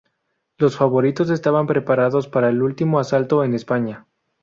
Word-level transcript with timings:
Los 0.57 0.77
favoritos 0.77 1.29
estaban 1.29 1.67
preparados 1.67 2.27
para 2.27 2.49
el 2.49 2.63
último 2.63 2.97
asalto 2.99 3.43
en 3.43 3.53
España. 3.53 4.07